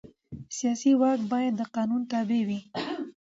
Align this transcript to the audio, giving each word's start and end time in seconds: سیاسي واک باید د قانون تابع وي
سیاسي 0.57 0.91
واک 1.01 1.19
باید 1.31 1.53
د 1.57 1.61
قانون 1.75 2.01
تابع 2.11 2.41
وي 2.47 2.59